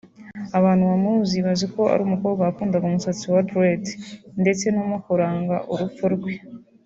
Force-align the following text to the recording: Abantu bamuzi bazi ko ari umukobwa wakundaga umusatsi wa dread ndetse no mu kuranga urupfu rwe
Abantu 0.57 0.83
bamuzi 0.91 1.35
bazi 1.45 1.65
ko 1.73 1.81
ari 1.93 2.01
umukobwa 2.07 2.41
wakundaga 2.47 2.85
umusatsi 2.87 3.25
wa 3.33 3.41
dread 3.49 3.83
ndetse 4.41 4.65
no 4.75 4.83
mu 4.89 4.97
kuranga 5.05 5.55
urupfu 5.73 6.05
rwe 6.15 6.33